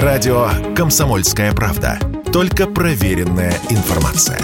[0.00, 1.98] Радио «Комсомольская правда».
[2.32, 4.40] Только проверенная информация.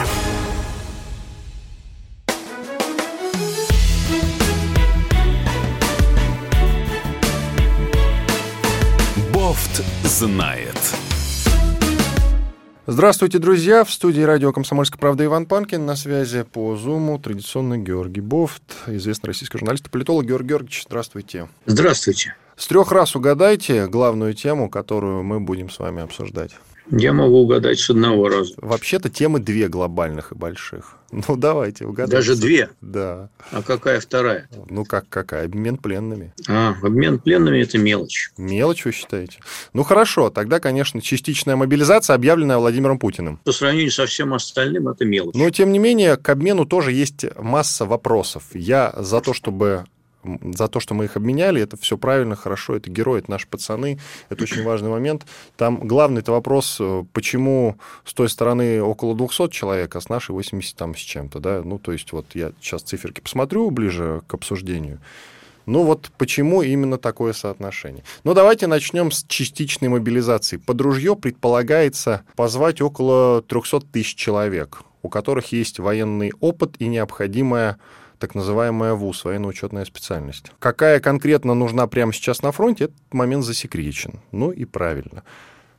[9.32, 10.76] Бофт знает.
[12.86, 13.84] Здравствуйте, друзья!
[13.84, 15.86] В студии радио «Комсомольская правда» Иван Панкин.
[15.86, 20.26] На связи по Зуму традиционно Георгий Бофт, известный российский журналист и политолог.
[20.26, 21.48] Георгий Георгиевич, здравствуйте.
[21.64, 22.34] Здравствуйте.
[22.58, 26.56] С трех раз угадайте главную тему, которую мы будем с вами обсуждать.
[26.90, 28.54] Я могу угадать с одного раза.
[28.56, 30.96] Вообще-то темы две глобальных и больших.
[31.12, 32.16] Ну, давайте, угадайте.
[32.16, 32.70] Даже две?
[32.80, 33.28] Да.
[33.52, 34.48] А какая вторая?
[34.68, 35.44] Ну, как какая?
[35.44, 36.34] Обмен пленными.
[36.48, 38.32] А, обмен пленными– это мелочь.
[38.36, 39.38] Мелочь, вы считаете?
[39.72, 40.28] Ну, хорошо.
[40.28, 43.38] Тогда, конечно, частичная мобилизация, объявленная Владимиром Путиным.
[43.44, 45.36] По сравнению со всем остальным, это мелочь.
[45.36, 48.42] Но, тем не менее, к обмену тоже есть масса вопросов.
[48.52, 49.84] Я за то, чтобы
[50.54, 53.98] за то, что мы их обменяли, это все правильно, хорошо, это герои, это наши пацаны,
[54.28, 55.26] это очень важный момент.
[55.56, 60.32] Там главный это вопрос, э, почему с той стороны около 200 человек, а с нашей
[60.32, 64.34] 80 там с чем-то, да, ну, то есть вот я сейчас циферки посмотрю ближе к
[64.34, 65.00] обсуждению,
[65.68, 68.02] ну вот почему именно такое соотношение?
[68.24, 70.56] Ну давайте начнем с частичной мобилизации.
[70.56, 77.76] Под ружье предполагается позвать около 300 тысяч человек, у которых есть военный опыт и необходимая
[78.18, 80.46] так называемая ВУЗ, военно-учетная специальность.
[80.58, 84.20] Какая конкретно нужна прямо сейчас на фронте, этот момент засекречен.
[84.32, 85.22] Ну и правильно.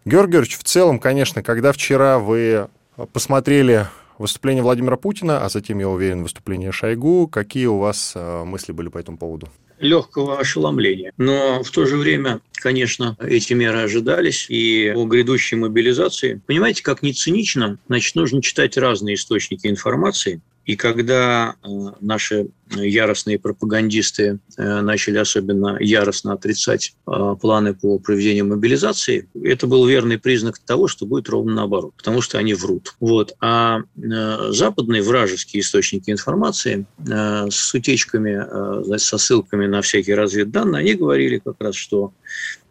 [0.06, 2.68] Георгий Георгиевич, в целом, конечно, когда вчера вы
[3.14, 8.72] посмотрели выступление Владимира Путина, а затем, я уверен, выступление Шойгу, какие у вас э, мысли
[8.72, 9.50] были по этому поводу?
[9.80, 11.14] легкого ошеломления.
[11.18, 16.42] Но в то же время, конечно, эти меры ожидались, и о грядущей мобилизации.
[16.46, 21.68] Понимаете, как не цинично, значит, нужно читать разные источники информации, и когда э,
[22.00, 29.88] наши яростные пропагандисты э, начали особенно яростно отрицать э, планы по проведению мобилизации, это был
[29.88, 32.94] верный признак того, что будет ровно наоборот, потому что они врут.
[33.00, 33.34] Вот.
[33.42, 41.56] А западные вражеские источники информации с утечками, со ссылками на всякие разведданные, они говорили как
[41.60, 42.14] раз, что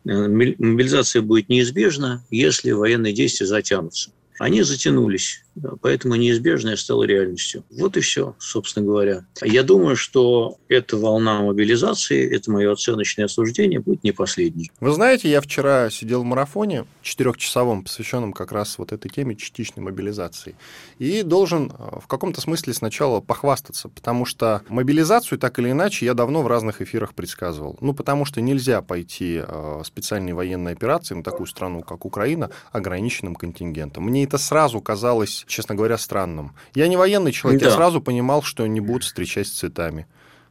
[0.04, 4.12] мобилизация будет неизбежна, если военные действия затянутся.
[4.38, 5.42] Они затянулись.
[5.80, 7.64] Поэтому неизбежное стало реальностью.
[7.70, 9.24] Вот и все, собственно говоря.
[9.42, 14.70] Я думаю, что эта волна мобилизации, это мое оценочное суждение, будет не последней.
[14.80, 19.82] Вы знаете, я вчера сидел в марафоне четырехчасовом, посвященном как раз вот этой теме частичной
[19.82, 20.56] мобилизации.
[20.98, 26.14] И должен э, в каком-то смысле сначала похвастаться, потому что мобилизацию так или иначе я
[26.14, 27.76] давно в разных эфирах предсказывал.
[27.80, 33.34] Ну, потому что нельзя пойти э, специальной военной операции на такую страну, как Украина, ограниченным
[33.34, 34.04] контингентом.
[34.04, 36.54] Мне это сразу казалось честно говоря, странным.
[36.75, 37.69] Я не военный человек, да.
[37.69, 40.06] я сразу понимал, что не будут встречать с цветами.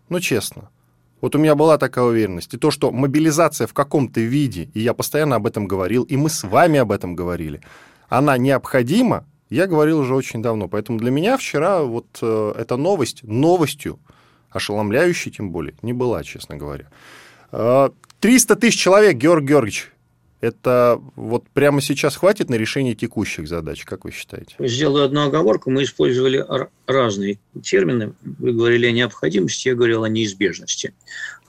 [0.09, 0.69] Ну, честно.
[1.21, 2.53] Вот у меня была такая уверенность.
[2.53, 6.29] И то, что мобилизация в каком-то виде, и я постоянно об этом говорил, и мы
[6.29, 7.61] с вами об этом говорили,
[8.09, 10.67] она необходима, я говорил уже очень давно.
[10.67, 13.99] Поэтому для меня вчера вот э, эта новость, новостью,
[14.51, 16.87] ошеломляющей тем более, не была, честно говоря.
[18.19, 19.91] 300 э, тысяч человек, Георгий Георгиевич,
[20.39, 24.55] это вот прямо сейчас хватит на решение текущих задач, как вы считаете?
[24.59, 25.71] Сделаю одну оговорку.
[25.71, 26.45] Мы использовали
[26.85, 28.13] разные термины.
[28.21, 30.93] Вы говорили о необходимости, я говорил о неизбежности.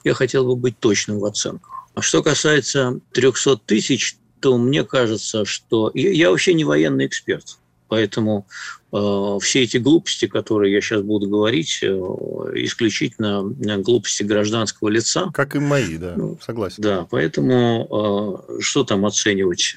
[0.03, 1.87] Я хотел бы быть точным в оценках.
[1.93, 5.91] А что касается 300 тысяч, то мне кажется, что...
[5.93, 7.58] Я вообще не военный эксперт.
[7.89, 8.45] Поэтому
[8.93, 13.43] э, все эти глупости, которые я сейчас буду говорить, э, исключительно
[13.81, 15.31] глупости гражданского лица.
[15.33, 16.81] Как и мои, да, ну, согласен.
[16.83, 19.75] Да, поэтому э, что там оценивать?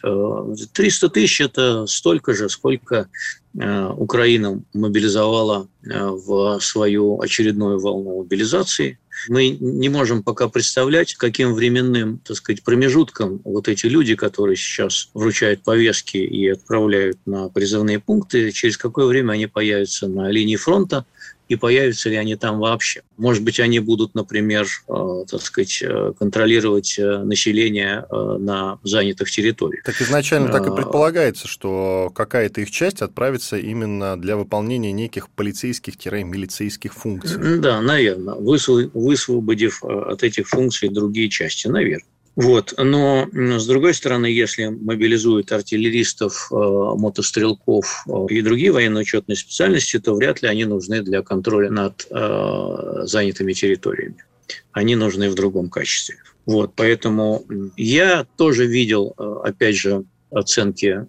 [0.72, 3.08] 300 тысяч– это столько же, сколько
[3.54, 8.98] Украина мобилизовала в свою очередную волну мобилизации.
[9.28, 15.10] Мы не можем пока представлять, каким временным, так сказать, промежутком вот эти люди, которые сейчас
[15.14, 21.06] вручают повестки и отправляют на призывные пункты, через какое время они появятся на линии фронта,
[21.52, 23.02] и появятся ли они там вообще.
[23.18, 29.84] Может быть, они будут, например, э, так сказать, э, контролировать э, население на занятых территориях.
[29.84, 36.94] Так изначально так и предполагается, что какая-то их часть отправится именно для выполнения неких полицейских-милицейских
[36.94, 37.58] функций.
[37.58, 42.06] Да, наверное, высвободив от этих функций другие части, наверное.
[42.34, 42.74] Вот.
[42.78, 50.14] Но, с другой стороны, если мобилизуют артиллеристов, э, мотострелков э, и другие военно-учетные специальности, то
[50.14, 54.24] вряд ли они нужны для контроля над э, занятыми территориями.
[54.72, 56.16] Они нужны в другом качестве.
[56.46, 56.72] Вот.
[56.74, 57.44] Поэтому
[57.76, 59.14] я тоже видел,
[59.44, 61.06] опять же, оценки,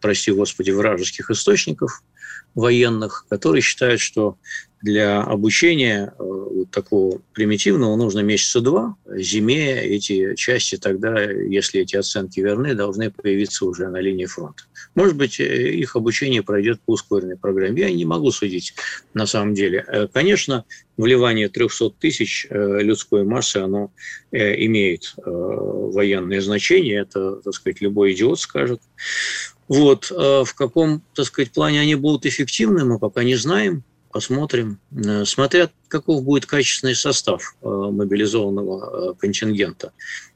[0.00, 2.02] прости господи, вражеских источников
[2.54, 4.36] военных, которые считают, что
[4.84, 8.96] для обучения э, вот такого примитивного нужно месяца два.
[9.16, 14.64] Зиме эти части тогда, если эти оценки верны, должны появиться уже на линии фронта.
[14.94, 17.80] Может быть, э, их обучение пройдет по ускоренной программе.
[17.80, 18.74] Я не могу судить
[19.14, 19.86] на самом деле.
[19.88, 20.66] Э, конечно,
[20.98, 23.90] вливание 300 тысяч людской массы, оно
[24.30, 27.00] имеет военное значение.
[27.00, 28.80] Это, так сказать, любой идиот скажет.
[29.66, 30.10] Вот.
[30.10, 33.82] В каком, так сказать, плане они будут эффективны, мы пока не знаем
[34.14, 34.78] посмотрим.
[34.92, 38.76] Э, смотря каков будет качественный состав э, мобилизованного
[39.10, 39.92] э, контингента.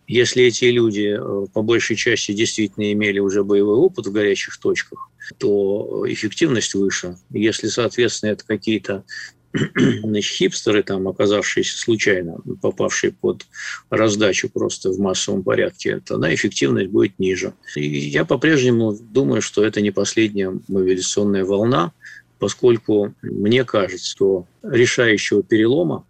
[0.08, 1.16] Если эти люди
[1.52, 7.18] по большей части действительно имели уже боевой опыт в горячих точках, то эффективность выше.
[7.30, 9.04] Если, соответственно, это какие-то
[10.02, 13.46] значит, хипстеры, там, оказавшиеся случайно, попавшие под
[13.90, 17.52] раздачу просто в массовом порядке, тогда эффективность будет ниже.
[17.76, 21.92] И я по-прежнему думаю, что это не последняя мобилизационная волна,
[22.38, 26.04] поскольку мне кажется, что решающего перелома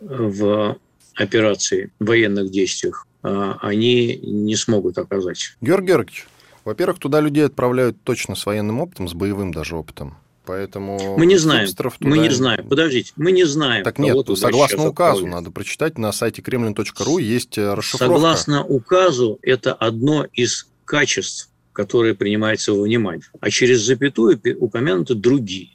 [0.00, 0.76] в
[1.14, 5.56] операции, в военных действиях а, они не смогут оказать.
[5.60, 6.26] Георгий Георгиевич,
[6.64, 10.16] во-первых, туда людей отправляют точно с военным опытом, с боевым даже опытом.
[10.46, 11.66] Поэтому мы не знаем.
[11.72, 11.90] Туда...
[12.00, 12.68] Мы не знаем.
[12.68, 13.82] Подождите, мы не знаем.
[13.82, 18.14] Так нет, согласно указу, надо прочитать на сайте kremlin.ru есть э, расшифровка.
[18.14, 23.26] Согласно указу, это одно из качеств которые принимаются во внимание.
[23.40, 25.70] А через запятую упомянуты другие.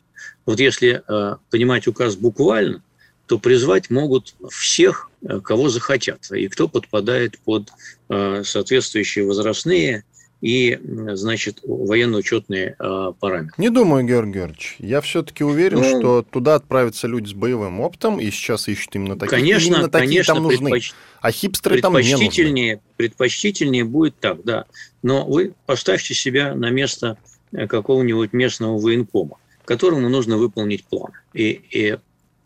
[0.46, 2.81] Вот если э, понимать указ буквально,
[3.28, 7.69] то призвать могут всех, э, кого захотят, и кто подпадает под
[8.10, 10.06] э, соответствующие возрастные
[10.41, 10.80] и,
[11.13, 13.53] значит, военно-учетные э, параметры.
[13.57, 14.75] Не думаю, Георгий Георгиевич.
[14.80, 19.18] Я все-таки уверен, ну, что туда отправятся люди с боевым опытом, и сейчас ищут именно
[19.18, 19.38] такие.
[19.38, 20.69] Конечно, именно такие конечно, там нужны.
[20.69, 20.94] Предпоч...
[21.21, 22.81] А хипстеры там не нужны.
[22.95, 24.65] Предпочтительнее будет так, да.
[25.03, 27.18] Но вы поставьте себя на место
[27.51, 31.12] э, какого-нибудь местного военкома, которому нужно выполнить план.
[31.33, 31.97] И, и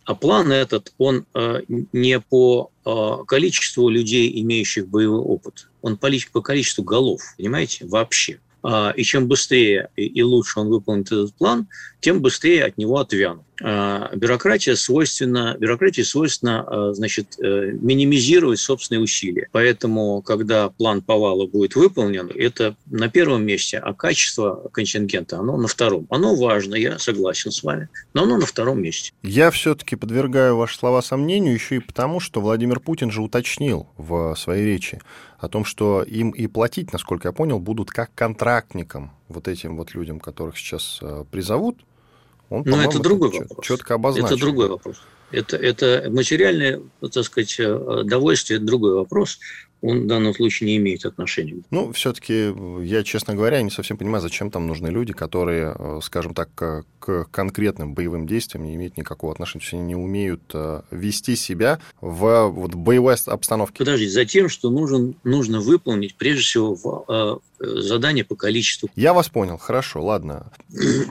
[0.05, 2.89] а план этот, он э, не по э,
[3.25, 6.09] количеству людей, имеющих боевой опыт, он по,
[6.41, 8.39] количеству голов, понимаете, вообще.
[8.63, 11.67] А, и чем быстрее и лучше он выполнит этот план,
[11.99, 13.43] тем быстрее от него отвянут.
[13.61, 19.47] А, бюрократия свойственна, бюрократии свойственно а, значит, э, минимизировать собственные усилия.
[19.51, 25.67] Поэтому, когда план повала будет выполнен, это на первом месте, а качество контингента, оно на
[25.67, 26.07] втором.
[26.09, 29.11] Оно важно, я согласен с вами, но оно на втором месте.
[29.23, 34.35] Я все-таки подвергаю ваши слова сомнению еще и потому, что Владимир Путин же уточнил в
[34.35, 34.99] своей речи
[35.43, 38.13] о том, что им и платить, насколько я понял, будут как
[38.53, 41.77] контрактникам, вот этим вот людям, которых сейчас э, призовут,
[42.49, 43.65] он, Но это другой это вопрос.
[43.65, 44.27] Четко обозначил.
[44.27, 45.01] Это другой вопрос.
[45.31, 49.39] Это, это материальное, так сказать, э, довольствие– это другой вопрос
[49.83, 51.61] он в данном случае не имеет отношения.
[51.69, 52.53] Ну, все-таки
[52.83, 57.25] я, честно говоря, не совсем понимаю, зачем там нужны люди, которые, э, скажем так, к
[57.31, 59.59] конкретным боевым действиям не имеют никакого отношения.
[59.59, 63.79] То есть они не умеют э, вести себя в вот, боевой обстановке.
[63.79, 68.89] Подождите, за тем, что нужен, нужно выполнить, прежде всего, э, задание по количеству.
[68.95, 70.53] Я вас понял, хорошо, ладно.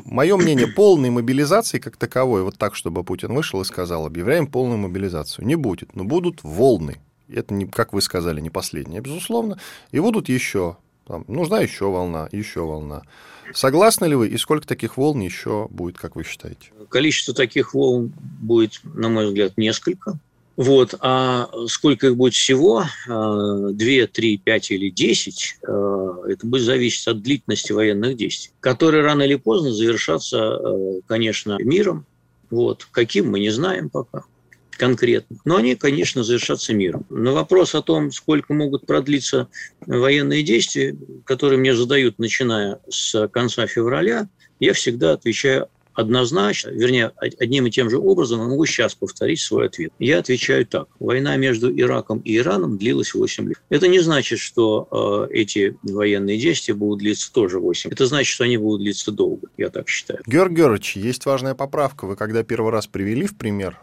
[0.07, 4.79] Мое мнение, полной мобилизации как таковой, вот так, чтобы Путин вышел и сказал, объявляем полную
[4.79, 6.97] мобилизацию, не будет, но будут волны
[7.35, 9.59] это, не, как вы сказали, не последняя, безусловно.
[9.91, 10.77] И будут еще.
[11.07, 13.03] Там, нужна еще волна, еще волна.
[13.53, 16.71] Согласны ли вы, и сколько таких волн еще будет, как вы считаете?
[16.89, 20.19] Количество таких волн будет, на мой взгляд, несколько.
[20.57, 20.95] Вот.
[21.01, 27.09] А сколько их будет всего, а, две, три, пять или десять, а, это будет зависеть
[27.09, 32.07] от длительности военных действий, которые рано или поздно завершатся, а, конечно, миром.
[32.51, 32.87] Вот.
[32.91, 34.25] Каким мы не знаем пока
[34.83, 35.37] конкретно.
[35.45, 37.07] Но они, конечно, завершатся миром.
[37.09, 39.47] На вопрос о том, сколько могут продлиться
[39.87, 47.67] военные действия, которые мне задают, начиная с конца февраля, я всегда отвечаю однозначно, вернее, одним
[47.67, 49.93] и тем же образом, я могу сейчас повторить свой ответ.
[50.01, 50.89] Я отвечаю так.
[50.99, 53.59] Война между Ираком и Ираном длилась 8 лет.
[53.69, 57.91] Это не значит, что э, эти военные действия будут длиться тоже 8.
[57.93, 60.23] Это значит, что они будут длиться долго, я так считаю.
[60.27, 62.07] Георгий Георгиевич, есть важная поправка.
[62.07, 63.79] Вы когда первый раз привели в пример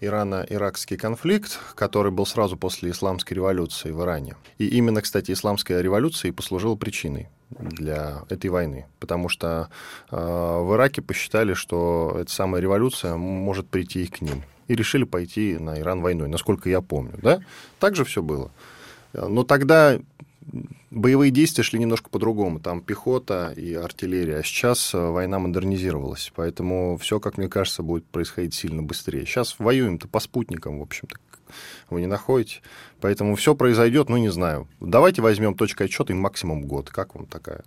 [0.00, 4.36] Ирано-Иракский конфликт, который был сразу после исламской революции в Иране.
[4.58, 9.68] И именно, кстати, исламская революция и послужила причиной для этой войны, потому что
[10.10, 15.04] э, в Ираке посчитали, что эта самая революция может прийти и к ним, и решили
[15.04, 17.40] пойти на Иран войной, насколько я помню, да?
[17.80, 18.50] Так же все было.
[19.12, 19.98] Но тогда
[20.90, 22.60] боевые действия шли немножко по-другому.
[22.60, 24.38] Там пехота и артиллерия.
[24.38, 26.32] А сейчас э, война модернизировалась.
[26.34, 29.24] Поэтому все, как мне кажется, будет происходить сильно быстрее.
[29.26, 31.16] Сейчас воюем-то по спутникам, в общем-то.
[31.88, 32.60] Вы не находите?
[33.00, 34.68] Поэтому все произойдет, ну, не знаю.
[34.80, 36.90] Давайте возьмем точкой отчета и максимум год.
[36.90, 37.62] Как вам такая,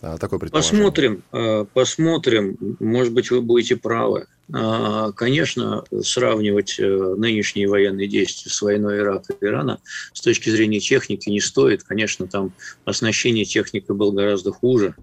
[0.00, 0.84] а, такое предположение?
[0.84, 2.56] Посмотрим, э, посмотрим.
[2.78, 4.26] Может быть, вы будете правы.
[4.52, 9.80] А, конечно, сравнивать э, нынешние военные действия с войной Ирака и Ирана
[10.12, 11.82] с точки зрения техники не стоит.
[11.82, 12.52] Конечно, там
[12.84, 14.94] оснащение техникой было гораздо хуже.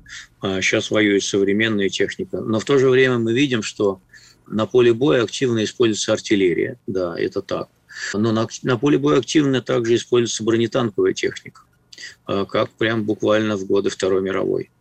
[0.41, 2.39] Сейчас а воюет современная техника.
[2.39, 4.00] Но в то же время мы видим, что
[4.48, 6.79] на поле боя активно используется артиллерия.
[6.88, 7.67] Да, это так.
[8.14, 11.62] Но на, на поле боя активно также используется бронетанковая техника,
[12.25, 14.72] а, как прям буквально в годы Второй мировой.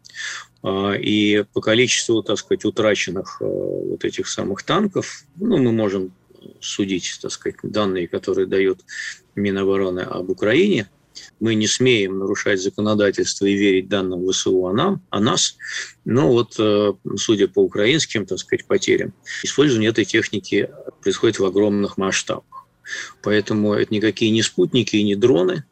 [0.62, 6.12] А, и по количеству, так сказать, утраченных а, вот этих самых танков, ну, мы можем
[6.61, 8.80] судить, так сказать, данные, которые дают
[9.35, 10.88] Минобороны об Украине,
[11.40, 15.56] мы не смеем нарушать законодательство и верить данным ВСУ о, нам, о нас.
[16.04, 16.54] Но вот,
[17.16, 20.71] судя по украинским, так сказать, потерям, использование этой техники
[21.02, 22.63] происходит в огромных масштабах.
[23.22, 25.64] Поэтому это никакие не спутники и не дроны,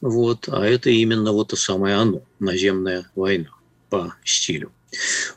[0.00, 3.50] вот, а это именно вот то самое оно, наземная война
[3.90, 4.72] по стилю.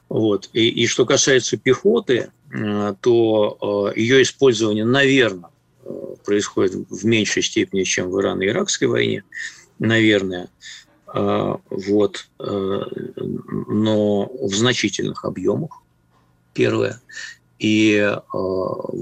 [0.10, 0.50] Вот.
[0.54, 5.50] И, и что касается пехоты, э, то э, ее использование, наверное,
[5.84, 5.90] э,
[6.26, 9.24] происходит в меньшей степени, чем в Ирано-Иракской войне,
[9.80, 10.50] наверное,
[11.12, 15.82] вот, но в значительных объемах,
[16.54, 17.02] первое.
[17.60, 18.16] И э,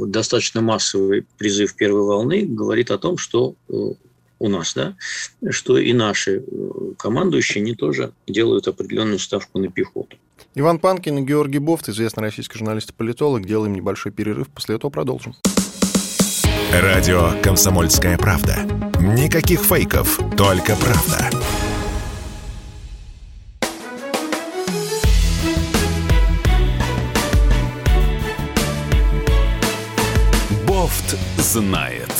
[0.07, 3.73] достаточно массовый призыв первой волны говорит о том, что э,
[4.39, 4.95] у нас, да,
[5.49, 6.41] что и наши э,
[6.97, 10.17] командующие, они тоже делают определенную ставку на пехоту.
[10.55, 13.45] Иван Панкин и Георгий Бофт, известный российский журналист и политолог.
[13.45, 15.35] Делаем небольшой перерыв, после этого продолжим.
[16.71, 18.57] Радио «Комсомольская правда».
[18.99, 21.29] Никаких фейков, только правда.
[31.57, 32.11] Знает.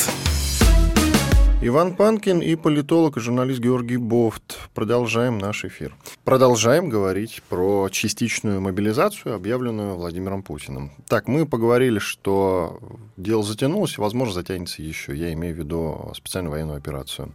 [1.62, 4.58] Иван Панкин и политолог и журналист Георгий Бофт.
[4.74, 5.94] Продолжаем наш эфир.
[6.24, 10.90] Продолжаем говорить про частичную мобилизацию, объявленную Владимиром Путиным.
[11.06, 12.80] Так, мы поговорили, что
[13.16, 15.14] дело затянулось, возможно, затянется еще.
[15.14, 17.32] Я имею в виду специальную военную операцию.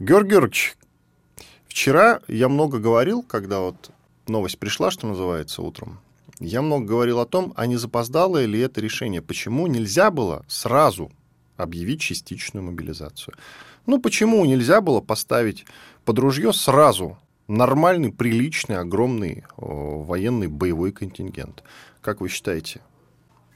[0.00, 0.76] Георгий Георгиевич,
[1.68, 3.90] вчера я много говорил, когда вот
[4.26, 6.00] новость пришла, что называется, утром,
[6.40, 11.12] я много говорил о том, а не запоздало ли это решение, почему нельзя было сразу
[11.56, 13.34] объявить частичную мобилизацию.
[13.86, 15.66] Ну, почему нельзя было поставить
[16.04, 17.18] под ружье сразу
[17.48, 21.62] нормальный, приличный, огромный о, военный боевой контингент?
[22.00, 22.80] Как вы считаете?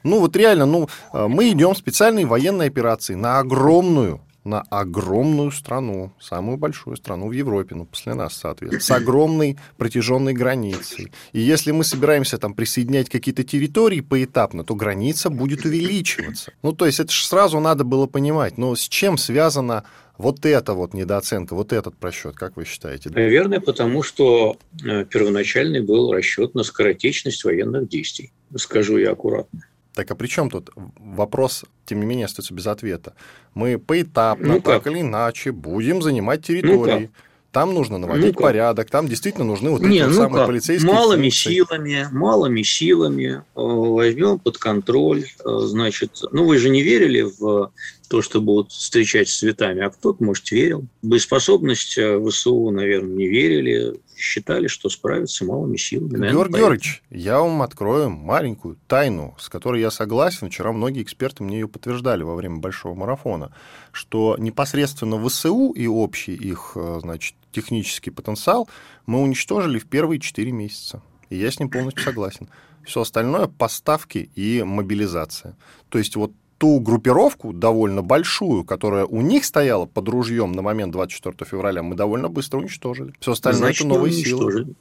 [0.02, 5.50] Ну, вот реально, ну, э, мы идем в специальные военные операции на огромную на огромную
[5.50, 11.12] страну, самую большую страну в Европе, ну, после нас, соответственно, с огромной протяженной границей.
[11.32, 16.52] И если мы собираемся там присоединять какие-то территории поэтапно, то граница будет увеличиваться.
[16.62, 19.84] Ну, то есть это же сразу надо было понимать, но с чем связана
[20.18, 23.10] вот эта вот недооценка, вот этот просчет, как вы считаете?
[23.10, 28.32] Наверное, потому что э, первоначальный был расчет на скоротечность военных действий.
[28.56, 29.62] Скажу я аккуратно.
[29.94, 33.14] Так а при чем тут вопрос, тем не менее, остается без ответа?
[33.54, 37.02] Мы поэтапно, ну так или иначе, будем занимать территории.
[37.02, 37.08] Ну
[37.54, 40.46] там нужно наводить ну порядок, там действительно нужны вот Не, эти ну самые как?
[40.48, 41.54] полицейские Малыми функции.
[41.54, 45.26] силами, малыми силами э, возьмем под контроль.
[45.44, 47.70] Э, значит, ну вы же не верили в
[48.08, 50.84] то, что будут встречать с цветами, а кто-то, может, верил.
[51.02, 56.16] Боеспособность э, ВСУ, наверное, не верили, считали, что справятся малыми силами.
[56.16, 60.50] Наверное, Георгий Георгиевич, я вам открою маленькую тайну, с которой я согласен.
[60.50, 63.52] Вчера многие эксперты мне ее подтверждали во время большого марафона,
[63.92, 68.68] что непосредственно ВСУ и общий их, э, значит, технический потенциал
[69.06, 71.02] мы уничтожили в первые 4 месяца.
[71.30, 72.48] И я с ним полностью согласен.
[72.84, 75.56] Все остальное– поставки и мобилизация.
[75.88, 80.92] То есть вот ту группировку, довольно большую, которая у них стояла под ружьем на момент
[80.92, 83.12] 24 февраля, мы довольно быстро уничтожили.
[83.20, 84.74] Все остальное Значит, это новые силы.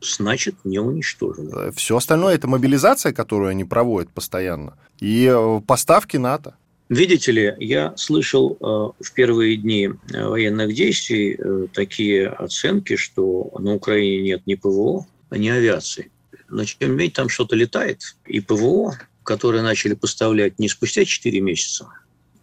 [0.00, 1.68] Значит, не уничтожили.
[1.68, 6.54] Э, Все остальное это мобилизация, которую они проводят постоянно, и э, поставки НАТО.
[6.88, 11.38] Видите ли, я слышал э, в первые дни военных действий
[11.72, 16.10] такие оценки, что на Украине нет ни ПВО, ни авиации.
[16.48, 18.96] Но не менее там что-то летает, и ПВО,
[19.26, 21.88] которые начали поставлять не спустя 4 месяца,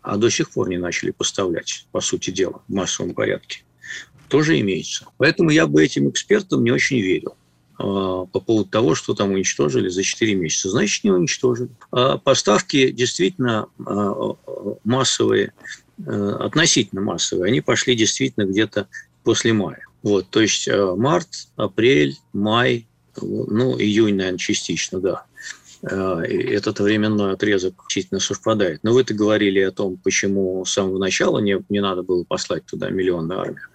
[0.02, 3.64] а до сих пор не начали поставлять, по сути дела, в массовом порядке,
[4.28, 5.06] тоже имеется.
[5.18, 7.36] Поэтому я бы этим экспертам не очень верил
[7.80, 10.70] а, по поводу того, что там уничтожили за 4 месяца.
[10.70, 11.70] Значит, не уничтожили.
[11.92, 14.36] А поставки действительно а,
[14.84, 15.54] массовые,
[16.06, 18.90] относительно массовые, они пошли действительно где-то
[19.24, 19.86] после мая.
[20.02, 22.88] Вот, то есть март, апрель, май,
[23.22, 25.26] ну, июнь, наверное, частично, да.
[25.84, 28.80] Этот временной отрезок действительно совпадает.
[28.84, 32.90] Но вы-то говорили о том, почему с самого начала не, не надо было послать туда
[32.90, 33.68] миллионную армию.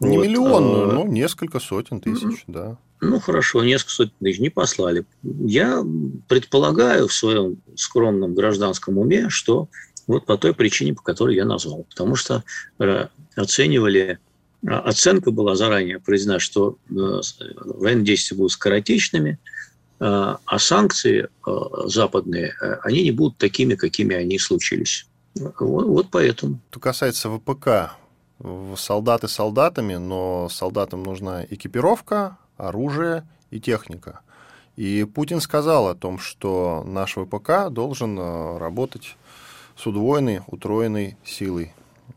[0.00, 0.26] Не вот.
[0.26, 2.78] миллионную, ну, несколько сотен тысяч, да.
[3.00, 5.04] Ну, хорошо, несколько сотен тысяч не послали.
[5.22, 5.84] Я
[6.28, 9.68] предполагаю в своем скромном гражданском уме, что
[10.06, 11.84] вот по той причине, по которой я назвал.
[11.84, 12.42] Потому что
[12.78, 14.18] э, оценивали,
[14.66, 17.20] а, оценка была заранее произведена, что э,
[17.60, 19.36] военные действия будут скоротечными, э,
[19.98, 21.28] а санкции
[21.86, 25.06] западные, они не будут такими, какими они случились.
[25.34, 26.60] Вот, вот поэтому.
[26.70, 27.96] Что касается ВПК,
[28.76, 34.20] солдаты солдатами, но солдатам нужна экипировка, оружие и техника.
[34.76, 39.16] И Путин сказал о том, что наш ВПК должен э, работать
[39.74, 41.74] с удвоенной, утроенной силой,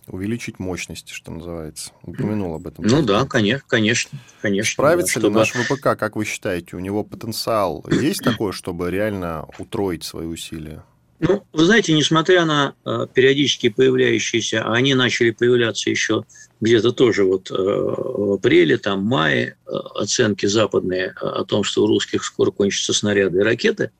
[0.09, 1.91] увеличить мощность, что называется.
[2.03, 2.85] Упомянул об этом.
[2.85, 4.19] Ну да, конечно, конечно.
[4.41, 5.39] конечно Справится да, ли чтобы...
[5.39, 10.83] наш ВПК, как вы считаете, у него потенциал есть такой, чтобы реально утроить свои усилия?
[11.19, 16.23] Ну, вы знаете, несмотря на э, периодически появляющиеся, а они начали появляться еще
[16.61, 21.87] где-то тоже вот э, в апреле, там, мае, э, оценки западные о том, что у
[21.87, 23.91] русских скоро кончатся снаряды и ракеты,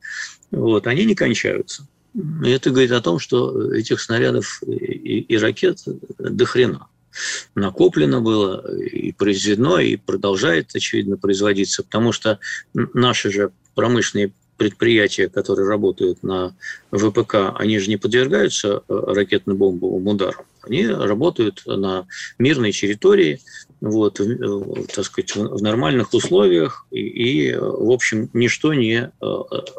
[0.52, 1.86] вот, они не кончаются.
[2.44, 5.80] Это говорит о том, что этих снарядов и, и ракет
[6.18, 6.88] до хрена
[7.56, 12.40] накоплено было и произведено, и продолжает, очевидно, производиться, потому что
[12.74, 16.54] наши же промышленные предприятия, которые работают на
[16.92, 20.46] ВПК, они же не подвергаются э, ракетно-бомбовым ударам.
[20.62, 22.06] Они работают на
[22.38, 23.40] мирной территории,
[23.82, 24.26] вот, э,
[24.94, 29.26] так сказать, в нормальных условиях, и, и, в общем, ничто не э,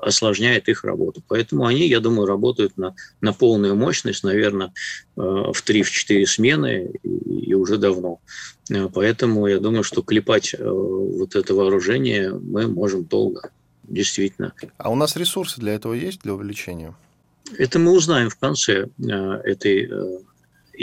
[0.03, 1.23] осложняет их работу.
[1.29, 4.73] Поэтому они, я думаю, работают на, на полную мощность, наверное,
[5.17, 8.21] в 3-4 смены и, уже давно.
[8.95, 13.51] Поэтому я думаю, что клепать вот это вооружение мы можем долго
[13.91, 14.55] действительно.
[14.79, 16.95] А у нас ресурсы для этого есть, для увеличения?
[17.59, 19.13] Это мы узнаем в конце э,
[19.45, 20.19] этой э,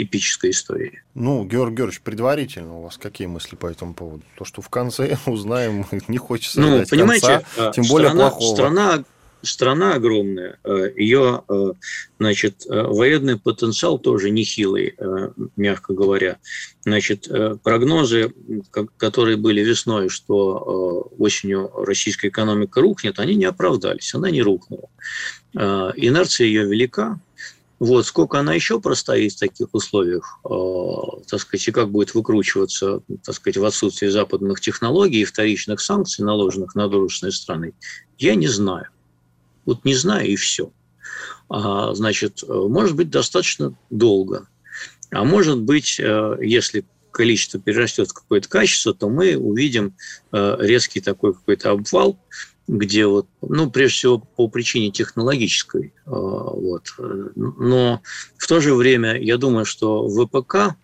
[0.02, 1.02] эпической истории.
[1.14, 4.22] Ну, Георгий Георгиевич, предварительно у вас какие мысли по этому поводу?
[4.36, 8.54] То, что в конце узнаем, не хочется ну, понимаете, конца, тем страна, более плохого.
[8.54, 9.04] Страна
[9.42, 11.72] страна огромная, э, ее, э,
[12.18, 14.96] значит, э, военный потенциал тоже нехилый,
[15.56, 16.38] мягко говоря.
[16.84, 17.28] Значит,
[17.62, 18.32] прогнозы,
[18.96, 24.88] которые были весной, что осенью российская экономика рухнет, они не оправдались, она не рухнула.
[25.54, 27.20] Инерция ее велика,
[27.78, 33.02] вот, сколько она еще простоит в таких условиях, э, так сказать, и как будет выкручиваться,
[33.24, 37.74] так сказать, в отсутствии западных технологий и вторичных санкций, наложенных на дружественные страны,
[38.18, 38.88] я не знаю.
[39.64, 40.72] Вот не знаю и все.
[41.48, 44.48] А, значит, может быть достаточно долго.
[45.10, 49.94] А может быть, э, если количество перерастет в какое-то качество, то мы увидим
[50.32, 52.18] э, резкий такой какой-то обвал,
[52.68, 56.84] где вот, ну, прежде всего по причине технологической, э, вот.
[57.34, 58.02] Но
[58.36, 60.76] в то же время я думаю, что ВПК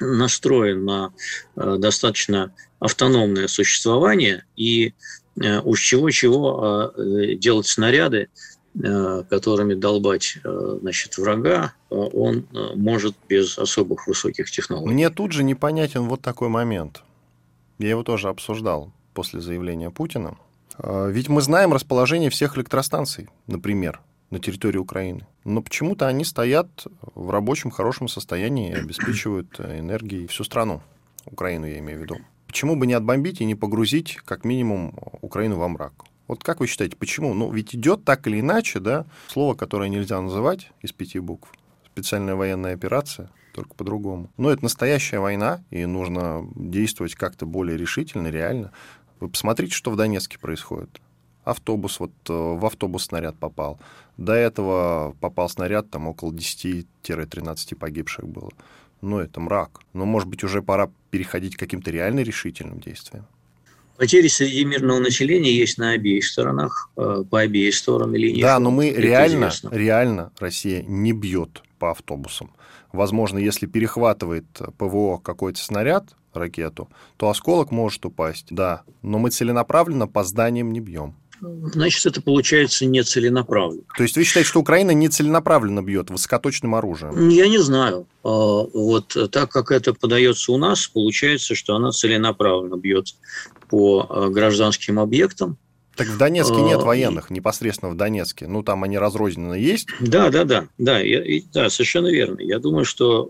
[0.00, 1.12] настроен на
[1.54, 4.92] достаточно автономное существование, и
[5.42, 8.28] Э, уж чего-чего а, э, делать снаряды,
[8.82, 14.92] э, которыми долбать значит, врага, он может без особых высоких технологий.
[14.92, 17.02] Мне тут же непонятен вот такой момент.
[17.78, 20.36] Я его тоже обсуждал после заявления Путина.
[20.78, 25.26] Ведь мы знаем расположение всех электростанций, например, на территории Украины.
[25.44, 30.82] Но почему-то они стоят в рабочем хорошем состоянии и обеспечивают энергией всю страну.
[31.24, 32.16] Украину я имею в виду.
[32.46, 35.92] Почему бы не отбомбить и не погрузить, как минимум, Украину во мрак?
[36.28, 37.34] Вот как вы считаете, почему?
[37.34, 41.52] Ну, ведь идет так или иначе, да, слово, которое нельзя называть из пяти букв.
[41.86, 44.30] Специальная военная операция, только по-другому.
[44.36, 48.72] Но это настоящая война, и нужно действовать как-то более решительно, реально.
[49.20, 51.00] Вы посмотрите, что в Донецке происходит.
[51.44, 53.78] Автобус, вот э, в автобус снаряд попал.
[54.16, 58.50] До этого попал снаряд, там около 10-13 погибших было
[59.00, 59.80] ну, это мрак.
[59.92, 63.26] Но, может быть, уже пора переходить к каким-то реально решительным действиям.
[63.98, 68.42] Потери среди мирного населения есть на обеих сторонах, э, по обеих сторонам линии.
[68.42, 72.52] Да, но мы реально, реально Россия не бьет по автобусам.
[72.92, 74.46] Возможно, если перехватывает
[74.78, 78.82] ПВО какой-то снаряд, ракету, то осколок может упасть, да.
[79.02, 83.82] Но мы целенаправленно по зданиям не бьем значит, это получается нецеленаправленно.
[83.96, 87.28] То есть вы считаете, что Украина нецеленаправленно бьет высокоточным оружием?
[87.28, 88.06] Я не знаю.
[88.22, 93.14] А, вот так как это подается у нас, получается, что она целенаправленно бьет
[93.68, 95.58] по а, гражданским объектам,
[95.96, 98.46] Так в Донецке нет военных непосредственно в Донецке.
[98.46, 99.88] Ну, там они разрозненно есть.
[99.98, 102.40] Да, да, да, да, я, да, совершенно верно.
[102.40, 103.24] Я думаю, что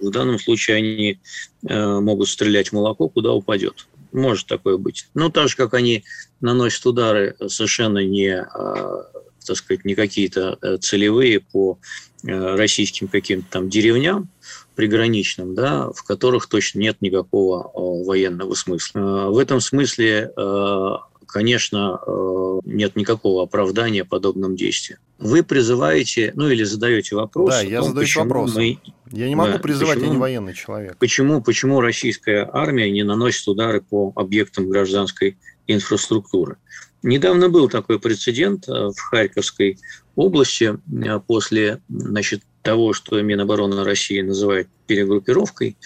[0.00, 1.18] в данном случае они
[1.62, 3.86] могут стрелять в молоко, куда упадет.
[4.12, 5.08] Может такое быть.
[5.14, 6.04] Ну, так же, как они
[6.40, 8.46] наносят удары совершенно не,
[9.46, 11.78] так сказать, не какие-то целевые по
[12.22, 14.28] российским каким-то там деревням,
[14.74, 17.70] приграничным, да, в которых точно нет никакого
[18.04, 19.28] военного смысла.
[19.30, 20.32] В этом смысле
[21.34, 25.00] конечно, э, нет никакого оправдания подобным действиям.
[25.18, 27.50] Вы призываете, ну или задаете вопрос.
[27.50, 28.54] Да, я том, задаю вопрос.
[28.54, 28.78] Мы...
[29.10, 30.96] Я не могу да, призывать, почему, я не военный человек.
[30.98, 36.56] Почему, почему российская армия не наносит удары по объектам гражданской инфраструктуры?
[37.02, 39.78] Недавно был такой прецедент э, в Харьковской
[40.14, 45.76] области э, после значит, того, что Минобороны России называет перегруппировкой.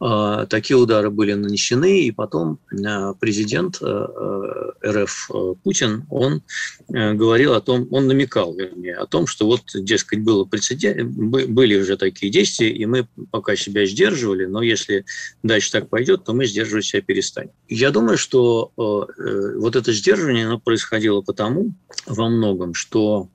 [0.00, 5.30] А, такие удары были нанесены, и потом а, президент а, РФ
[5.62, 6.42] Путин, он
[6.88, 11.96] говорил о том, он намекал, вернее, о том, что вот, дескать, было прецедент, были уже
[11.96, 15.04] такие действия, и мы пока себя сдерживали, но если
[15.42, 17.50] дальше так пойдет, то мы сдерживать себя перестанем.
[17.68, 21.74] Я думаю, что э, вот это сдерживание, оно происходило потому,
[22.06, 23.28] во многом, что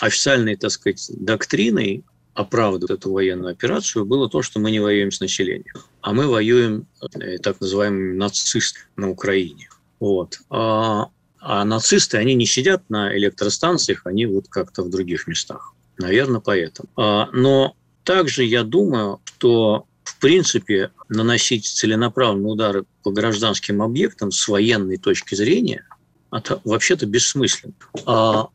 [0.00, 5.20] официальной, так сказать, доктриной оправдывать эту военную операцию, было то, что мы не воюем с
[5.20, 6.86] населением, а мы воюем
[7.20, 9.68] э, так называемыми нацистами на Украине.
[10.00, 10.40] Вот.
[10.50, 11.08] А,
[11.40, 15.72] а нацисты, они не сидят на электростанциях, они вот как-то в других местах.
[15.98, 16.88] Наверное, поэтому.
[16.96, 24.48] А, но также я думаю, что в принципе наносить целенаправленные удары по гражданским объектам с
[24.48, 25.86] военной точки зрения
[26.32, 27.74] это вообще-то бессмысленно.
[28.06, 28.48] А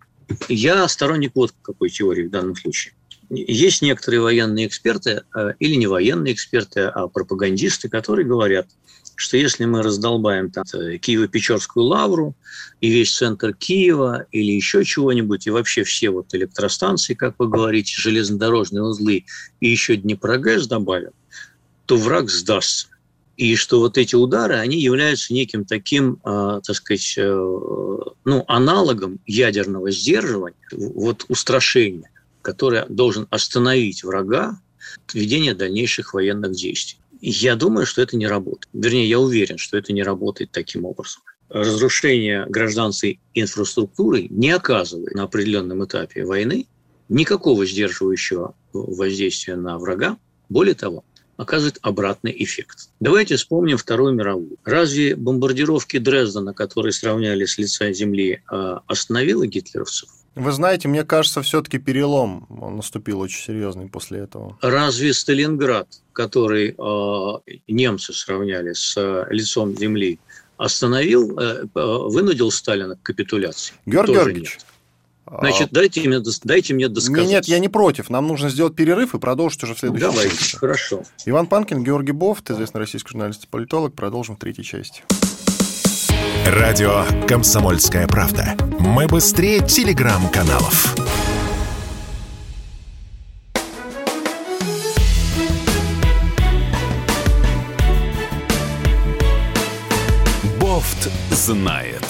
[0.48, 2.94] я сторонник вот какой теории в данном случае.
[3.30, 8.68] Есть некоторые военные эксперты, э, или не военные эксперты, а пропагандисты, которые говорят,
[9.16, 12.36] что если мы раздолбаем там э, Киево-Печорскую лавру
[12.82, 17.94] и весь центр Киева или еще чего-нибудь, и вообще все вот электростанции, как вы говорите,
[17.98, 19.26] железнодорожные узлы
[19.60, 21.12] и еще Днепрогэс добавим,
[21.86, 22.88] то враг сдастся.
[23.38, 29.92] И что вот эти удары, они являются неким таким, э, так сказать, ну, аналогом ядерного
[29.92, 32.10] сдерживания, вот устрашения
[32.42, 34.60] который должен остановить врага
[35.06, 37.00] от ведения дальнейших военных действий.
[37.22, 38.70] Я думаю, что это не работает.
[38.74, 41.22] Вернее, я уверен, что это не работает таким образом.
[41.50, 46.68] Разрушение гражданской инфраструктуры не оказывает на определенном этапе войны
[47.10, 50.18] никакого сдерживающего воздействия на врага.
[50.48, 51.04] Более того,
[51.40, 52.90] оказывает обратный эффект.
[53.00, 54.58] Давайте вспомним Вторую мировую.
[54.66, 60.10] Разве бомбардировки Дрездена, которые сравняли с лица земли, а, остановила гитлеровцев?
[60.36, 64.58] Вы знаете, мне кажется, все-таки перелом наступил очень серьезный после этого.
[64.62, 70.20] Разве Сталинград, который э, немцы сравняли с э, лицом земли,
[70.58, 73.74] остановил, э, вынудил Сталина к капитуляции?
[73.86, 74.66] Георгий Тоже Георгиевич, нет.
[75.40, 77.28] Значит, дайте мне, дайте мне досказать.
[77.28, 78.10] Нет, я не против.
[78.10, 80.56] Нам нужно сделать перерыв и продолжить уже в следующей Давайте, части.
[80.56, 81.04] хорошо.
[81.26, 83.94] Иван Панкин, Георгий Бофт, известный российский журналист и политолог.
[83.94, 85.04] Продолжим в третьей части.
[86.50, 88.58] Радио «Комсомольская правда».
[88.80, 90.96] Мы быстрее телеграм-каналов.
[100.60, 102.04] Бофт знает.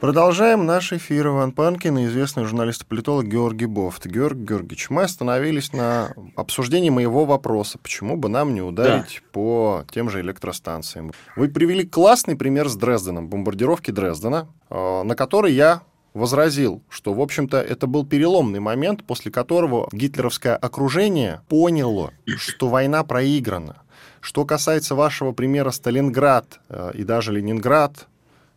[0.00, 1.28] Продолжаем наш эфир.
[1.28, 4.06] Иван Панкин и известный журналист и политолог Георгий Бофт.
[4.06, 9.28] Георгий Георгиевич, мы остановились на обсуждении моего вопроса, почему бы нам не ударить да.
[9.32, 11.12] по тем же электростанциям.
[11.34, 15.80] Вы привели классный пример с Дрезденом, бомбардировки Дрездена, э, на который я
[16.12, 23.02] возразил, что, в общем-то, это был переломный момент, после которого гитлеровское окружение поняло, что война
[23.02, 23.82] проиграна.
[24.20, 28.08] Что касается вашего примера Сталинград э, и даже Ленинград,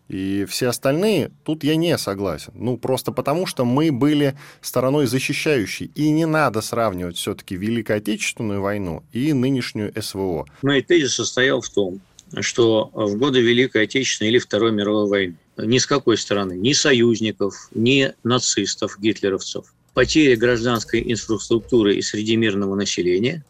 [0.09, 2.51] и все остальные, тут я не согласен.
[2.55, 5.91] Ну, просто потому, что мы были стороной защищающей.
[5.93, 10.47] И не надо сравнивать все-таки Великую Отечественную войну и нынешнюю СВО.
[10.63, 12.01] Мой тезис состоял в том,
[12.41, 17.69] что в годы Великой Отечественной или Второй мировой войны ни с какой стороны, ни союзников,
[17.75, 23.43] ни нацистов, гитлеровцев, потери гражданской инфраструктуры и среди мирного населения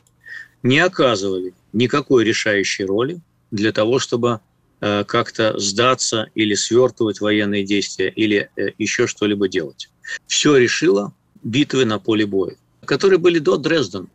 [0.64, 3.20] не оказывали никакой решающей роли
[3.52, 4.49] для того, чтобы Э,
[4.80, 9.90] как-то сдаться или свертывать военные действия, или э, еще что-либо делать.
[10.26, 11.14] Все решило
[11.44, 14.08] битвы на поле боя, которые были до Дрездена.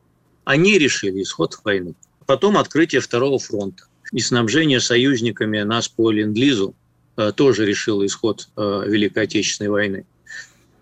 [0.45, 1.95] Они решили исход войны.
[2.27, 6.75] Потом открытие Второго фронта и снабжение союзниками нас по Ленд-Лизу
[7.17, 10.07] э, тоже решило исход Великой Отечественной войны.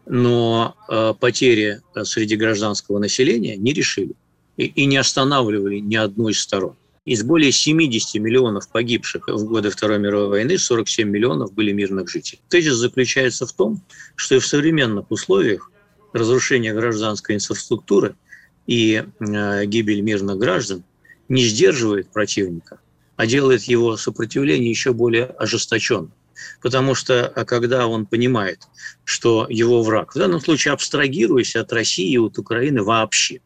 [0.04, 0.76] Но
[1.20, 4.14] потери среди гражданского населения не решили
[4.56, 6.74] и не останавливали ни одну из сторон.
[7.04, 12.40] Из более 70 миллионов погибших в годы Второй мировой войны 47 миллионов были мирных жителей.
[12.48, 13.82] Тезис заключается в том,
[14.14, 15.72] что и в современных условиях
[16.12, 18.14] разрушение гражданской инфраструктуры
[18.68, 20.84] и э, гибель мирных граждан
[21.28, 22.78] не сдерживает противника,
[23.16, 26.12] а делает его сопротивление еще более ожесточенным.
[26.60, 28.68] Потому что а когда он понимает,
[29.04, 33.40] что его враг, в данном случае абстрагируясь от России и от Украины вообще,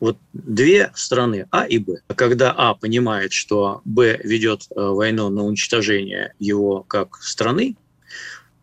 [0.00, 2.00] вот две страны, А и Б.
[2.08, 7.76] Когда А понимает, что Б ведет э, войну на уничтожение его как страны,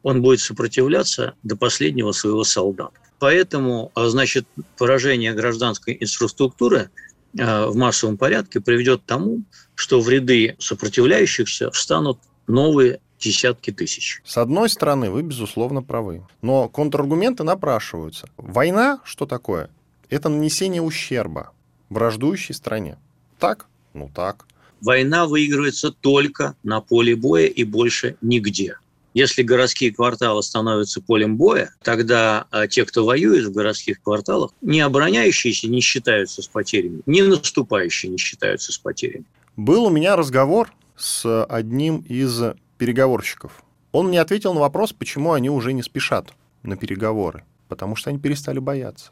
[0.03, 2.93] он будет сопротивляться до последнего своего солдата.
[3.19, 4.45] Поэтому, а, значит,
[4.77, 6.91] поражение гражданской инфраструктуры
[7.39, 9.41] а, в массовом порядке приведет к тому,
[9.73, 14.21] что в ряды сопротивляющихся встанут новые десятки тысяч.
[14.25, 16.27] С одной стороны, вы, безусловно, правы.
[16.41, 18.29] Но контраргументы напрашиваются.
[18.37, 19.69] Война, что такое?
[20.09, 21.51] Это нанесение ущерба
[21.89, 22.97] враждующей стране.
[23.39, 23.67] Так?
[23.93, 24.45] Ну так.
[24.81, 28.77] Война выигрывается только на поле боя и больше нигде.
[29.13, 34.81] Если городские кварталы становятся полем боя, тогда а, те, кто воюет в городских кварталах, не
[34.81, 39.23] обороняющиеся не считаются с потерями, не наступающие не считаются с потерями.
[39.55, 42.41] Был у меня разговор с одним из
[42.77, 43.63] переговорщиков.
[43.93, 47.45] Он мне ответил на вопрос, почему они уже не спешат на переговоры.
[47.69, 49.11] Потому что они перестали бояться.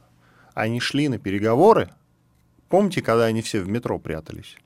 [0.54, 1.90] Они шли на переговоры.
[2.70, 4.58] Помните, когда они все в метро прятались?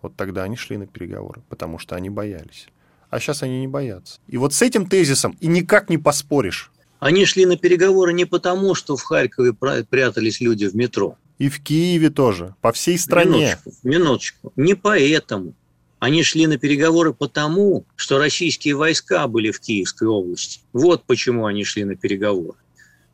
[0.00, 2.68] Вот тогда они шли на переговоры, потому что они боялись
[3.12, 4.20] а сейчас они не боятся.
[4.26, 6.72] И вот с этим тезисом и никак не поспоришь.
[6.98, 11.18] Они шли на переговоры не потому, что в Харькове прятались люди в метро.
[11.38, 13.58] И в Киеве тоже, по всей стране.
[13.64, 14.52] Минуточку, минуточку.
[14.56, 15.52] Не поэтому.
[15.98, 20.60] Они шли на переговоры потому, что российские войска были в Киевской области.
[20.72, 22.56] Вот почему они шли на переговоры.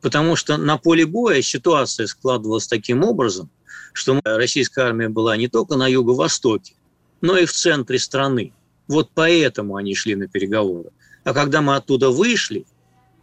[0.01, 3.51] Потому что на поле боя ситуация складывалась таким образом,
[3.93, 6.75] что российская армия была не только на юго-востоке,
[7.21, 8.53] но и в центре страны.
[8.87, 10.91] Вот поэтому они шли на переговоры.
[11.25, 12.65] А когда мы оттуда вышли,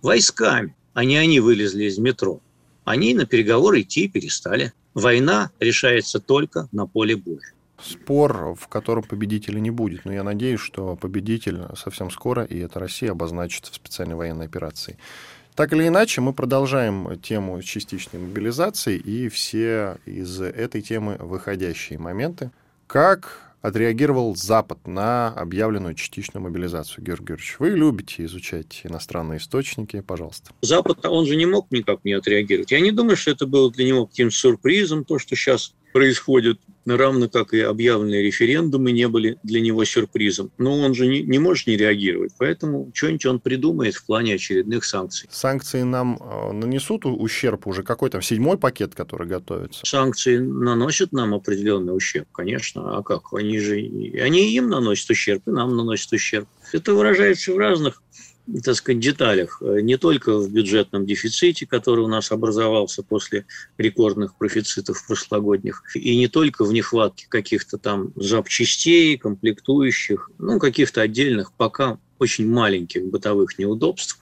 [0.01, 2.41] войсками, а не они вылезли из метро,
[2.83, 4.73] они на переговоры идти перестали.
[4.93, 7.53] Война решается только на поле боя.
[7.81, 10.05] Спор, в котором победителя не будет.
[10.05, 14.97] Но я надеюсь, что победитель совсем скоро, и это Россия, обозначится в специальной военной операции.
[15.55, 22.51] Так или иначе, мы продолжаем тему частичной мобилизации и все из этой темы выходящие моменты.
[22.87, 27.05] Как отреагировал Запад на объявленную частичную мобилизацию?
[27.05, 30.51] Георгий Георгиевич, вы любите изучать иностранные источники, пожалуйста.
[30.61, 32.71] Запад, он же не мог никак не отреагировать.
[32.71, 37.29] Я не думаю, что это было для него каким-то сюрпризом, то, что сейчас происходит, равно
[37.29, 40.51] как и объявленные референдумы не были для него сюрпризом.
[40.57, 44.83] Но он же не, не может не реагировать, поэтому что-нибудь он придумает в плане очередных
[44.83, 45.29] санкций.
[45.31, 49.85] Санкции нам э, нанесут ущерб уже какой там седьмой пакет, который готовится?
[49.85, 52.97] Санкции наносят нам определенный ущерб, конечно.
[52.97, 53.31] А как?
[53.31, 56.49] Они же они им наносят ущерб, и нам наносят ущерб.
[56.73, 58.01] Это выражается в разных
[58.63, 63.45] так сказать, деталях, э, не только в бюджетном дефиците, который у нас образовался после
[63.77, 71.53] рекордных профицитов прошлогодних, и не только в нехватке каких-то там запчастей, комплектующих, ну, каких-то отдельных
[71.53, 74.19] пока очень маленьких бытовых неудобств.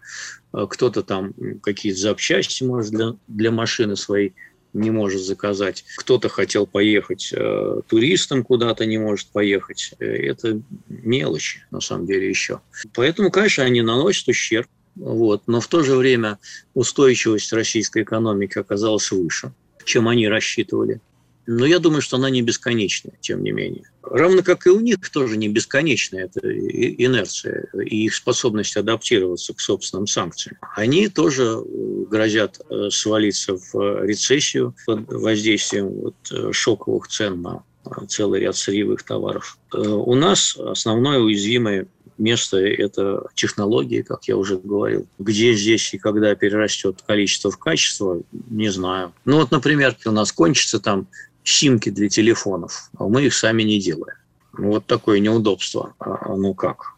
[0.54, 4.34] Э, кто-то там какие-то запчасти может для, для машины своей
[4.74, 5.86] не может заказать.
[5.98, 9.94] Кто-то хотел поехать э, туристом куда-то, не может поехать.
[10.00, 12.60] Э, это мелочи, на самом деле, еще.
[12.94, 14.68] Поэтому, конечно, они наносят ущерб.
[14.96, 15.44] Вот.
[15.48, 16.40] Но в то же время
[16.74, 19.54] устойчивость российской экономики оказалась выше,
[19.86, 21.02] чем они рассчитывали.
[21.46, 23.84] Но я думаю, что она не бесконечная, тем не менее.
[24.02, 29.60] Равно как и у них тоже не бесконечная эта инерция и их способность адаптироваться к
[29.60, 30.58] собственным санкциям.
[30.76, 36.16] Они тоже э, грозят э, свалиться в э, рецессию под воздействием вот
[36.54, 37.64] шоковых цен на
[38.08, 39.58] целый ряд сырьевых товаров.
[39.74, 45.06] У нас основное уязвимое место– это технологии, как я уже говорил.
[45.20, 49.14] Где здесь и когда перерастет количество в качество, не знаю.
[49.26, 51.08] Ну вот, например, у нас кончится там
[51.44, 54.18] симки для телефонов, а мы их сами не делаем.
[54.54, 56.94] Вот такое неудобство, а оно как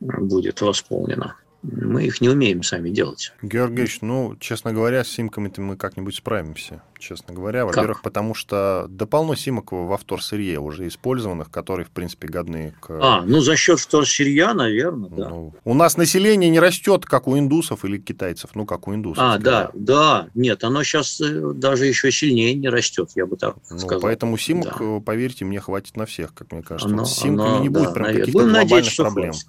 [0.00, 3.32] будет восполнено мы их не умеем сами делать.
[3.42, 7.66] Георгиевич, ну, честно говоря, с симками-то мы как-нибудь справимся, честно говоря.
[7.66, 12.90] Во-первых, потому что да полно симок во вторсырье уже использованных, которые, в принципе, годны к...
[12.90, 15.28] А, ну, за счет вторсырья, наверное, да.
[15.28, 19.22] Ну, у нас население не растет, как у индусов или китайцев, ну, как у индусов.
[19.24, 23.56] А, да, да, нет, оно сейчас э, даже еще сильнее не растет, я бы так
[23.70, 24.00] ну, сказал.
[24.00, 25.00] Поэтому симок, да.
[25.00, 26.92] поверьте мне, хватит на всех, как мне кажется.
[26.92, 29.32] Оно, с симками оно, не будет да, прям каких-то глобальных надеяться, проблем.
[29.32, 29.48] Хватит.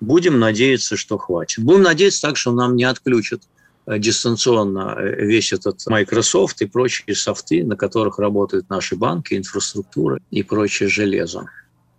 [0.00, 1.64] Будем надеяться, что хватит.
[1.64, 3.42] Будем надеяться так, что нам не отключат
[3.86, 10.20] э, дистанционно э, весь этот Microsoft и прочие софты, на которых работают наши банки, инфраструктура
[10.30, 11.48] и прочее железо.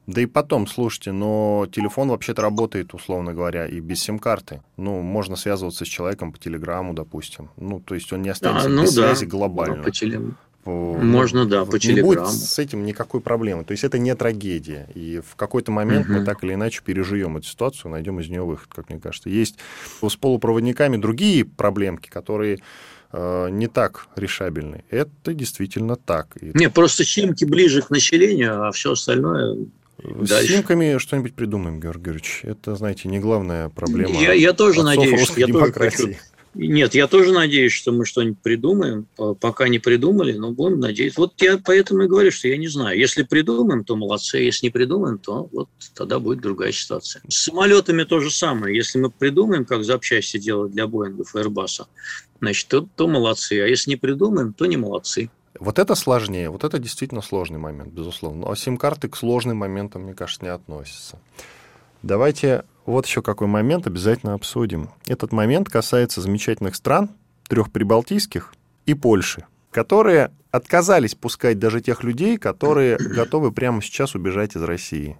[0.07, 4.61] Да и потом, слушайте, но телефон вообще-то работает, условно говоря, и без сим-карты.
[4.75, 7.51] Ну, можно связываться с человеком по телеграмму, допустим.
[7.55, 9.07] Ну, то есть он не останется а, ну без да.
[9.07, 9.77] связи глобально.
[9.77, 10.21] Ну, по теле...
[10.65, 12.11] Можно, да, по телеграмму.
[12.11, 13.63] Не будет с этим никакой проблемы.
[13.63, 14.87] То есть это не трагедия.
[14.93, 16.19] И в какой-то момент угу.
[16.19, 19.29] мы так или иначе переживем эту ситуацию, найдем из нее выход, как мне кажется.
[19.29, 19.57] Есть
[20.01, 22.59] с полупроводниками другие проблемки, которые
[23.11, 24.83] э, не так решабельны.
[24.89, 26.27] Это действительно так.
[26.41, 29.57] Не, просто симки ближе к населению, а все остальное
[30.03, 30.53] с Дальше.
[30.53, 32.41] симками что-нибудь придумаем, Георгий Георгиевич.
[32.43, 34.19] Это, знаете, не главная проблема.
[34.19, 36.15] Я, я тоже надеюсь, я тоже хочу,
[36.53, 39.07] нет, я тоже надеюсь, что мы что-нибудь придумаем.
[39.39, 41.21] Пока не придумали, но будем надеяться.
[41.21, 42.99] Вот я поэтому и говорю, что я не знаю.
[42.99, 44.39] Если придумаем, то молодцы.
[44.39, 47.21] Если не придумаем, то вот тогда будет другая ситуация.
[47.27, 48.75] С самолетами то же самое.
[48.75, 51.85] Если мы придумаем, как запчасти делать для Боингов и Airbus,
[52.41, 53.61] значит, то, то молодцы.
[53.61, 55.29] А если не придумаем, то не молодцы.
[55.59, 58.51] Вот это сложнее, вот это действительно сложный момент, безусловно.
[58.51, 61.19] А сим-карты к сложным моментам, мне кажется, не относятся.
[62.01, 64.89] Давайте вот еще какой момент обязательно обсудим.
[65.05, 67.09] Этот момент касается замечательных стран,
[67.47, 68.53] трех прибалтийских
[68.85, 75.17] и Польши, которые отказались пускать даже тех людей, которые готовы прямо сейчас убежать из России.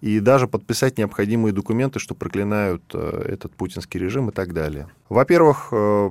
[0.00, 4.88] И даже подписать необходимые документы, что проклинают э, этот путинский режим и так далее.
[5.08, 6.10] Во-первых, э,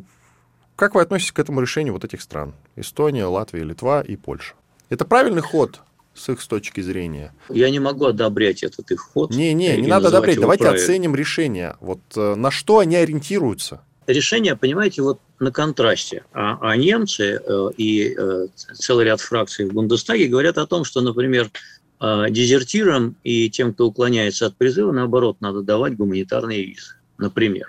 [0.75, 2.53] как вы относитесь к этому решению вот этих стран?
[2.75, 4.55] Эстония, Латвия, Литва и Польша.
[4.89, 5.81] Это правильный ход
[6.13, 7.33] с их с точки зрения.
[7.49, 9.31] Я не могу одобрять этот их ход.
[9.31, 10.39] Не, не, не надо одобрять.
[10.39, 10.83] Давайте правильно.
[10.83, 11.75] оценим решение.
[11.79, 13.81] Вот э, на что они ориентируются?
[14.05, 16.23] Решение, понимаете, вот на контрасте.
[16.33, 21.01] А, а немцы э, и э, целый ряд фракций в Бундестаге говорят о том, что,
[21.01, 21.49] например,
[21.99, 27.67] э, дезертирам и тем, кто уклоняется от призыва, наоборот, надо давать гуманитарные визы, например.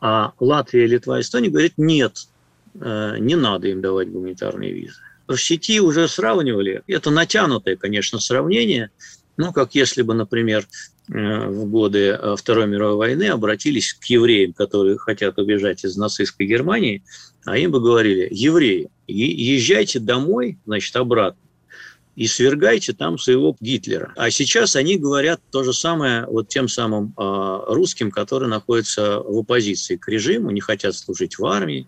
[0.00, 2.26] А Латвия, Литва, Эстония говорят, нет,
[2.74, 5.00] э, не надо им давать гуманитарные визы
[5.36, 6.82] в сети уже сравнивали.
[6.86, 8.90] Это натянутое, конечно, сравнение.
[9.36, 10.66] Ну, как если бы, например,
[11.08, 16.46] э, в годы э, Второй мировой войны обратились к евреям, которые хотят убежать из нацистской
[16.46, 17.02] Германии,
[17.44, 21.40] а им бы говорили, евреи, езжайте домой, значит, обратно,
[22.16, 24.12] и свергайте там своего Гитлера.
[24.16, 29.38] А сейчас они говорят то же самое вот тем самым э, русским, которые находятся в
[29.38, 31.86] оппозиции к режиму, не хотят служить в армии.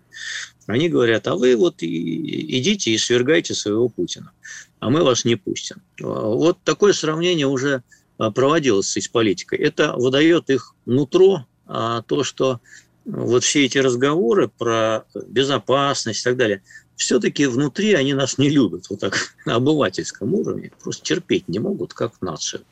[0.65, 4.31] Они говорят, а вы вот и, идите и свергайте своего Путина,
[4.79, 5.77] а мы вас не пустим.
[5.99, 7.83] Вот такое сравнение уже
[8.17, 9.59] проводилось с политикой.
[9.59, 12.61] Это выдает их нутро, а то, что
[13.05, 16.63] вот все эти разговоры про безопасность и так далее,
[16.95, 21.93] все-таки внутри они нас не любят, вот так на обывательском уровне, просто терпеть не могут,
[21.93, 22.63] как нацию.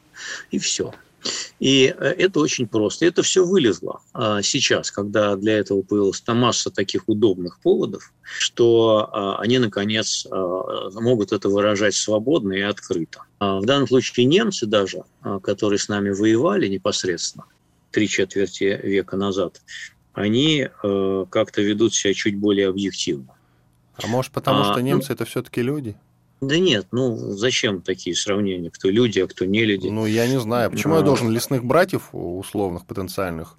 [0.52, 0.94] И все.
[1.60, 3.06] И э, это очень просто.
[3.06, 9.10] Это все вылезло а, сейчас, когда для этого появилась там масса таких удобных поводов, что
[9.12, 13.22] а, они, наконец, а, могут это выражать свободно и открыто.
[13.40, 15.04] В данном случае немцы даже,
[15.44, 17.46] которые с нами воевали непосредственно
[17.92, 19.62] три четверти века назад,
[20.14, 23.36] они э, как-то ведут себя чуть более объективно.
[24.04, 25.96] А может потому, что немцы ну, это все-таки люди?
[26.42, 28.72] Да нет, ну зачем такие сравнения?
[28.72, 29.90] Кто люди, а кто не люди?
[29.90, 30.72] Ну, я не знаю.
[30.72, 30.98] Почему а...
[30.98, 33.58] я должен лесных братьев, условных, потенциальных,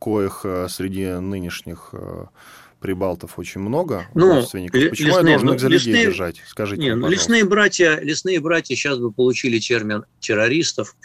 [0.00, 2.24] коих э, среди нынешних э,
[2.80, 4.90] прибалтов очень много ну, родственников.
[4.90, 6.42] Почему лесные, я должен их за лесные, людей держать?
[6.46, 10.96] Скажите не, ну, лесные братья, лесные братья сейчас бы получили термин террористов,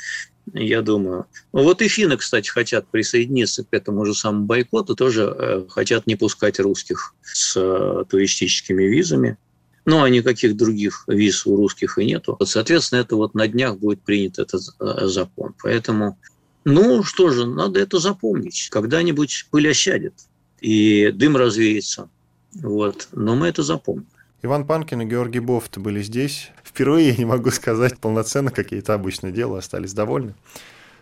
[0.54, 1.26] я думаю.
[1.52, 6.16] Вот и финны, кстати, хотят присоединиться к этому же самому бойкоту, тоже э, хотят не
[6.16, 9.38] пускать русских с э, туристическими визами.
[9.86, 12.38] Ну, а никаких других виз у русских и нету.
[12.46, 15.56] Соответственно, это вот на днях будет принят этот э, закон.
[15.64, 16.20] Поэтому,
[16.64, 18.70] ну что же, надо это запомнить.
[18.72, 20.14] Когда-нибудь пыль осядет
[20.62, 22.10] и дым развеется.
[22.54, 23.08] Вот.
[23.12, 24.08] Но мы это запомним.
[24.42, 26.52] Иван Панкин и Георгий Бофт были здесь.
[26.64, 30.34] Впервые, я не могу сказать полноценно, какие-то обычные дела, остались довольны.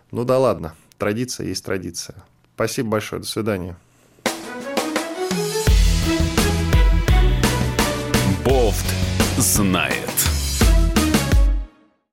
[0.09, 2.15] Ну да ладно, традиция есть традиция.
[2.55, 3.77] Спасибо большое, до свидания.
[8.43, 8.87] Бофт
[9.37, 10.06] знает.